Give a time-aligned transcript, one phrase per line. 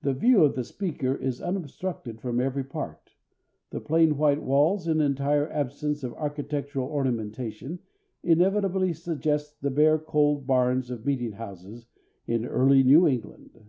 [0.00, 3.10] The view of the speaker is unobstructed from every part.
[3.72, 7.80] The plain white walls and entire absence of architectural ornamentation
[8.22, 11.88] inevitably suggest the bare cold barns of meeting houses
[12.26, 13.66] in early New England.